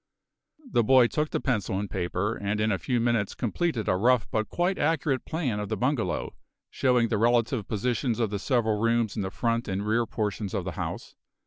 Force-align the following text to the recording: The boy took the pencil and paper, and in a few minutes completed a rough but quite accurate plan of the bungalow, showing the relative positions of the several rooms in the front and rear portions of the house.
The 0.71 0.83
boy 0.83 1.05
took 1.05 1.29
the 1.29 1.39
pencil 1.39 1.77
and 1.77 1.87
paper, 1.87 2.35
and 2.35 2.59
in 2.59 2.71
a 2.71 2.79
few 2.79 2.99
minutes 2.99 3.35
completed 3.35 3.87
a 3.87 3.95
rough 3.95 4.27
but 4.31 4.49
quite 4.49 4.79
accurate 4.79 5.25
plan 5.25 5.59
of 5.59 5.69
the 5.69 5.77
bungalow, 5.77 6.33
showing 6.71 7.09
the 7.09 7.19
relative 7.19 7.67
positions 7.67 8.19
of 8.19 8.31
the 8.31 8.39
several 8.39 8.79
rooms 8.81 9.15
in 9.15 9.21
the 9.21 9.29
front 9.29 9.67
and 9.67 9.85
rear 9.85 10.07
portions 10.07 10.55
of 10.55 10.65
the 10.65 10.71
house. 10.71 11.13